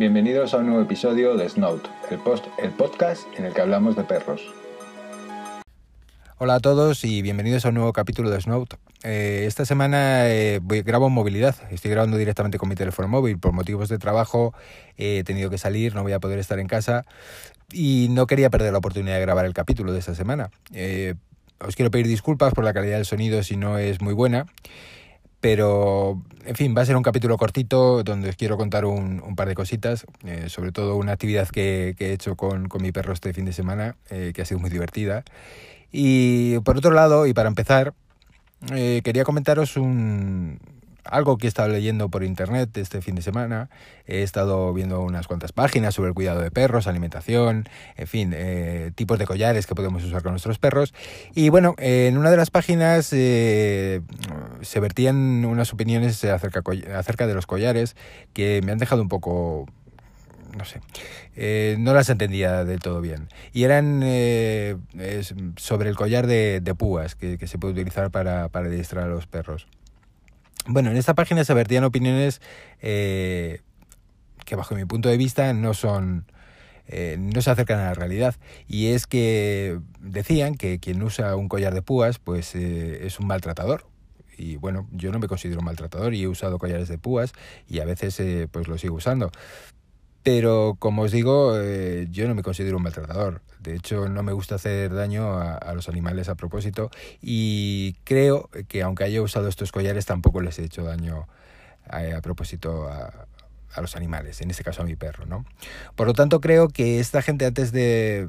[0.00, 3.96] Bienvenidos a un nuevo episodio de Snout, el, post, el podcast en el que hablamos
[3.96, 4.40] de perros.
[6.38, 8.76] Hola a todos y bienvenidos a un nuevo capítulo de Snout.
[9.02, 13.38] Eh, esta semana eh, voy, grabo en movilidad, estoy grabando directamente con mi teléfono móvil.
[13.38, 14.54] Por motivos de trabajo
[14.96, 17.04] he tenido que salir, no voy a poder estar en casa
[17.70, 20.50] y no quería perder la oportunidad de grabar el capítulo de esta semana.
[20.72, 21.14] Eh,
[21.58, 24.46] os quiero pedir disculpas por la calidad del sonido si no es muy buena.
[25.40, 29.48] Pero, en fin, va a ser un capítulo cortito donde os quiero contar un, par
[29.48, 33.32] de cositas, eh, sobre todo una actividad que, he hecho con, con, mi perro este
[33.32, 35.24] fin de semana, eh, que ha sido muy divertida.
[35.90, 37.94] Y por otro lado, y para empezar,
[38.74, 40.60] eh, quería comentaros un,
[41.04, 43.70] algo que he estado leyendo por internet este fin de semana.
[44.06, 48.92] He estado viendo unas cuantas páginas sobre el cuidado de perros, alimentación, en fin, eh,
[48.94, 50.94] tipos de collares que podemos usar con nuestros perros.
[51.34, 54.00] Y bueno, en una de las páginas eh,
[54.60, 56.62] se vertían unas opiniones acerca,
[56.96, 57.96] acerca de los collares
[58.32, 59.66] que me han dejado un poco
[60.56, 60.80] no sé,
[61.36, 63.28] eh, no las entendía del todo bien.
[63.52, 64.76] Y eran eh,
[65.56, 69.66] sobre el collar de, púas que, se puede utilizar para, para a los perros.
[70.66, 72.40] Bueno, en esta página se vertían opiniones
[72.80, 73.60] eh,
[74.44, 76.26] que bajo mi punto de vista no son...
[76.92, 78.34] Eh, no se acercan a la realidad.
[78.66, 83.28] Y es que decían que quien usa un collar de púas pues eh, es un
[83.28, 83.86] maltratador.
[84.36, 87.32] Y bueno yo no me considero un maltratador y he usado collares de púas
[87.68, 89.30] y a veces eh, pues lo sigo usando
[90.22, 93.40] pero como os digo, eh, yo no me considero un maltratador.
[93.60, 96.90] De hecho, no me gusta hacer daño a, los animales a propósito.
[97.20, 101.26] Y creo que aunque haya usado estos collares, tampoco les he hecho daño
[101.88, 103.26] a, a propósito a,
[103.80, 105.26] los animales, en este caso a mi perro.
[105.26, 105.44] ¿no?
[105.94, 108.28] Por lo tanto, creo que esta gente antes de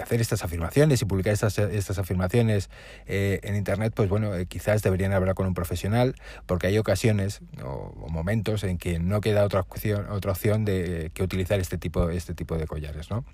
[0.00, 2.70] hacer estas afirmaciones y publicar estas, estas afirmaciones
[3.06, 6.14] eh, en Internet, pues bueno, eh, quizás deberían hablar con un profesional,
[6.46, 11.10] porque hay ocasiones o, momentos en que no queda otra opción, otra opción de eh,
[11.10, 13.24] que utilizar este tipo, este tipo de collares, ¿no?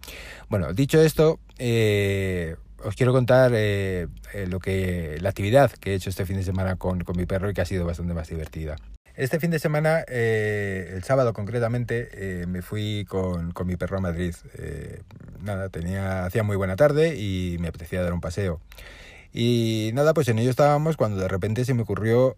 [0.49, 1.41] Bueno, dicho esto,
[2.85, 7.03] os quiero contar lo que la actividad que he hecho este fin de semana con,
[7.05, 8.77] con mi perro y que ha sido bastante más divertida.
[9.17, 13.99] Este fin de semana, eh, el sábado concretamente, eh, me fui con, con, mi perro
[13.99, 14.35] a Madrid.
[14.59, 15.03] Eh,
[15.41, 18.61] nada, tenía, hacía muy buena tarde y me apetecía dar un paseo.
[19.33, 22.35] Y nada, pues en ello estábamos cuando de repente se me ocurrió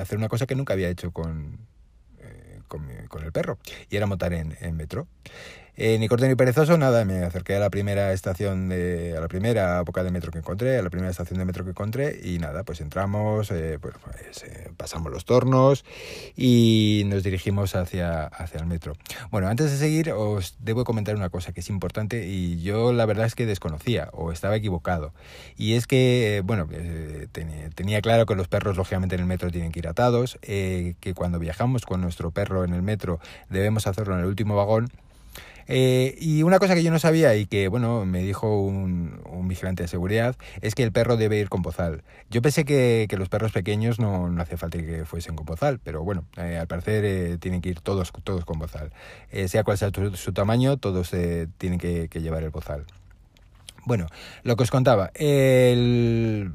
[0.00, 1.58] hacer una cosa que nunca había hecho con,
[2.68, 2.88] con,
[3.24, 3.58] el perro,
[3.88, 5.08] y era montar en, en metro.
[5.76, 9.28] Eh, ni corto ni perezoso, nada, me acerqué a la primera estación de, a la
[9.28, 12.38] primera boca de metro que encontré, a la primera estación de metro que encontré y
[12.38, 13.94] nada, pues entramos, eh, pues,
[14.44, 15.84] eh, pasamos los tornos
[16.36, 18.94] y nos dirigimos hacia, hacia el metro.
[19.30, 23.06] Bueno, antes de seguir os debo comentar una cosa que es importante y yo la
[23.06, 25.14] verdad es que desconocía o estaba equivocado
[25.56, 26.68] y es que, bueno,
[27.32, 31.14] tenía, tenía, claro que los perros lógicamente en el metro tienen que ir atados, que
[31.14, 34.90] cuando viajamos con nuestro perro en el metro debemos hacerlo en el último vagón
[35.72, 39.46] eh, y una cosa que yo no sabía y que, bueno, me dijo un, un,
[39.46, 42.02] vigilante de seguridad es que el perro debe ir con bozal.
[42.28, 45.78] Yo pensé que, que los perros pequeños no, no hacía falta que fuesen con bozal,
[45.78, 48.92] pero bueno, eh, al parecer eh, tienen que ir todos, todos con bozal.
[49.30, 51.10] Eh, sea cual sea su tamaño, todos
[51.58, 52.84] tienen que, que llevar el bozal.
[53.86, 54.08] Bueno,
[54.42, 56.52] lo que os contaba, el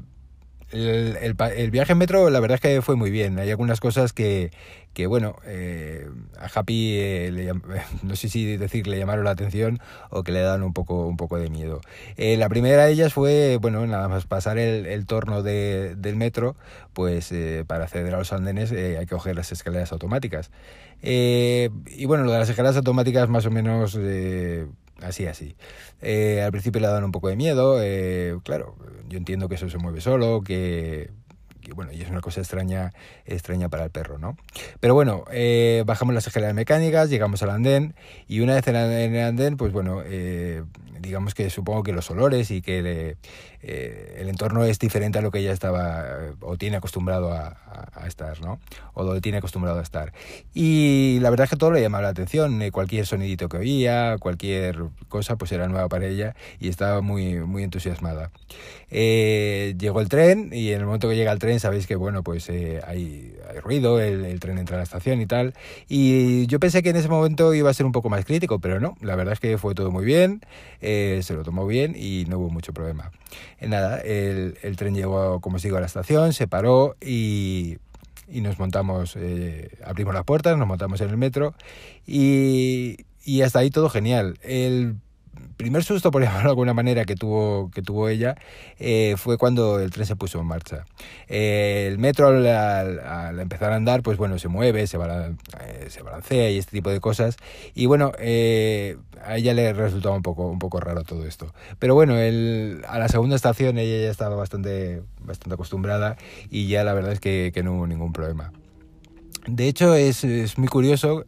[0.72, 3.38] el, el, el, viaje en metro la verdad es que fue muy bien.
[3.38, 4.50] Hay algunas cosas que,
[4.94, 7.52] que bueno, eh, a Happy eh, le,
[8.02, 9.78] no sé si decir le llamaron la atención
[10.10, 11.80] o que le dan un poco, un poco de miedo.
[12.16, 16.16] Eh, la primera de ellas fue, bueno, nada más pasar el, el torno de, del
[16.16, 16.56] metro,
[16.94, 20.50] pues eh, para acceder a los andenes hay que coger las escaleras automáticas.
[21.02, 23.96] y bueno, lo de las escaleras automáticas más o menos
[25.02, 25.56] así, así.
[26.00, 28.76] Eh, al principio le dan un poco de miedo, eh, claro,
[29.08, 31.10] yo entiendo que eso se mueve solo, que,
[31.74, 32.92] bueno, y es una cosa extraña,
[33.24, 34.36] extraña para el perro, ¿no?
[34.80, 37.94] Pero bueno, eh, bajamos las escaleras mecánicas, llegamos al andén,
[38.28, 40.62] y una vez en el andén, pues bueno, eh,
[41.06, 43.16] digamos que supongo que los olores y que le,
[43.62, 46.04] eh, el entorno es diferente a lo que ella estaba
[46.40, 48.58] o tiene acostumbrado a, a, a, estar, ¿no?
[48.94, 50.12] O donde tiene acostumbrado a estar.
[50.54, 54.16] Y la verdad es que todo le llamaba la atención, eh, cualquier sonidito que oía,
[54.18, 58.30] cualquier cosa, pues era nueva para ella y estaba muy, muy entusiasmada.
[58.90, 62.22] Eh, llegó el tren y en el momento que llega el tren sabéis que, bueno,
[62.22, 65.54] pues eh, hay, hay, ruido, el, el, tren entra a la estación y tal.
[65.88, 68.80] Y yo pensé que en ese momento iba a ser un poco más crítico, pero
[68.80, 70.40] no, la verdad es que fue todo muy bien,
[70.80, 73.10] eh, se lo tomó bien y no hubo mucho problema.
[73.58, 77.78] Eh, nada, el, el, tren llegó, como os digo, a la estación, se paró y,
[78.28, 81.54] y nos montamos, eh, abrimos las puertas, nos montamos en el metro
[82.06, 84.38] y, y hasta ahí todo genial.
[84.42, 84.96] El
[85.56, 88.36] primer susto, por llamarlo de alguna manera, que tuvo, que tuvo ella
[88.78, 90.84] eh, fue cuando el tren se puso en marcha.
[91.28, 96.50] Eh, el metro al, empezar a andar, pues bueno, se mueve, se, eh, se balancea
[96.50, 97.36] y este tipo de cosas.
[97.74, 101.52] Y bueno, a ella le resultaba un poco, un poco raro todo esto.
[101.78, 106.16] Pero bueno, el, a la segunda estación ella ya estaba bastante, bastante acostumbrada
[106.50, 108.52] y ya la verdad es que, que no hubo ningún problema.
[109.46, 111.24] De hecho, es, es muy curioso,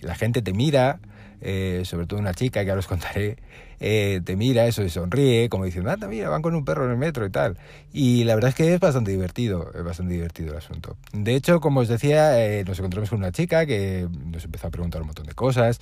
[0.00, 1.00] la gente te mira,
[1.42, 3.36] eh, sobre todo una chica que ahora os contaré,
[3.84, 6.92] eh, te mira eso y sonríe, como diciendo, anda, mira, van con un perro en
[6.92, 7.58] el metro y tal.
[7.92, 10.96] Y la verdad es que es bastante divertido, es bastante divertido el asunto.
[11.12, 14.70] De hecho, como os decía, eh, nos encontramos con una chica que nos empezó a
[14.70, 15.80] preguntar un montón de cosas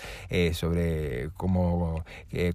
[0.53, 2.05] sobre cómo,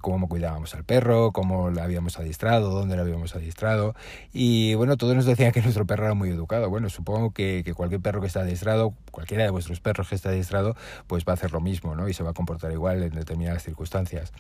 [0.02, 3.94] cómo cuidábamos al perro, cómo la habíamos adiestrado, dónde la habíamos adiestrado.
[4.34, 6.70] Y bueno, todos nos decían que nuestro perro era muy educado.
[6.70, 10.30] Bueno, supongo que, que cualquier perro que está adiestrado, cualquiera de vuestros perros que está
[10.30, 10.76] adiestrado,
[11.08, 12.10] pues va a hacer lo mismo, ¿no?
[12.10, 14.32] Y se va a comportar igual en determinadas circunstancias.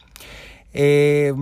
[0.78, 1.34] Eh,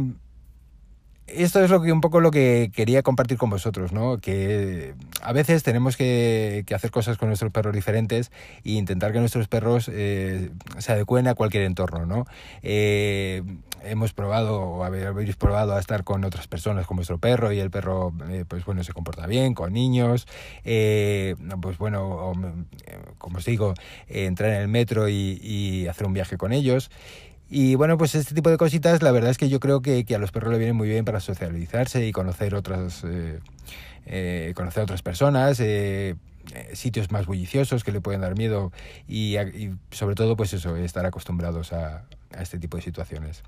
[1.26, 4.20] esto es lo que un poco lo que quería compartir con vosotros, ¿no?
[4.20, 8.32] Que a veces tenemos que, hacer cosas con nuestros perros diferentes
[8.64, 12.28] e intentar que nuestros perros eh, se adecuen a cualquier entorno, ¿no?
[12.62, 13.42] Eh,
[13.84, 17.72] hemos probado o habéis probado a estar con otras personas con vuestro perro y el
[17.72, 18.14] perro,
[18.48, 20.28] pues bueno, se comporta bien, con niños,
[20.64, 22.34] pues bueno,
[23.18, 23.74] como os digo,
[24.08, 26.92] entrar en el metro y hacer un viaje con ellos.
[27.56, 30.18] Y bueno, pues este tipo de cositas, la verdad es que yo creo que, a
[30.18, 33.42] los perros le vienen muy bien para socializarse y conocer otras, eh,
[34.08, 36.16] eh, conocer otras personas, eh,
[36.74, 38.72] sitios más bulliciosos que le pueden dar miedo
[39.08, 39.38] y,
[39.92, 42.06] sobre todo, pues eso, estar acostumbrados a
[42.40, 43.44] este tipo de situaciones.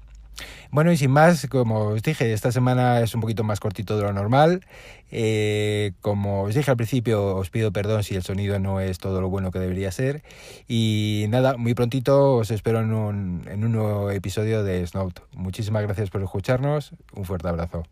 [0.71, 4.03] Bueno, y sin más, como os dije, esta semana es un poquito más cortito de
[4.03, 4.65] lo normal.
[5.11, 9.21] Eh, como os dije al principio, os pido perdón si el sonido no es todo
[9.21, 10.23] lo bueno que debería ser.
[10.67, 15.19] Y nada, muy prontito os espero en un, en un nuevo episodio de Snout.
[15.33, 16.91] Muchísimas gracias por escucharnos.
[17.13, 17.83] Un fuerte abrazo.